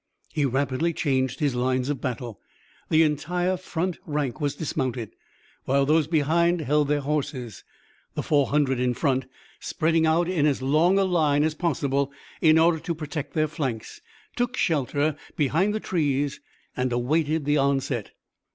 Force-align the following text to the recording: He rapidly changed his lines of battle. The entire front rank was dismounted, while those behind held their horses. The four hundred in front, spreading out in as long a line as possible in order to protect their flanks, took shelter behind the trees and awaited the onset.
He 0.33 0.45
rapidly 0.45 0.93
changed 0.93 1.39
his 1.39 1.53
lines 1.53 1.87
of 1.87 2.01
battle. 2.01 2.39
The 2.89 3.03
entire 3.03 3.55
front 3.55 3.99
rank 4.07 4.41
was 4.41 4.55
dismounted, 4.55 5.11
while 5.65 5.85
those 5.85 6.07
behind 6.07 6.61
held 6.61 6.87
their 6.87 7.01
horses. 7.01 7.63
The 8.15 8.23
four 8.23 8.47
hundred 8.47 8.79
in 8.79 8.95
front, 8.95 9.25
spreading 9.59 10.07
out 10.07 10.27
in 10.27 10.47
as 10.47 10.59
long 10.59 10.97
a 10.97 11.03
line 11.03 11.43
as 11.43 11.53
possible 11.53 12.11
in 12.41 12.57
order 12.57 12.79
to 12.79 12.95
protect 12.95 13.35
their 13.35 13.47
flanks, 13.47 14.01
took 14.35 14.57
shelter 14.57 15.15
behind 15.35 15.71
the 15.71 15.79
trees 15.79 16.39
and 16.75 16.91
awaited 16.91 17.45
the 17.45 17.57
onset. 17.59 18.09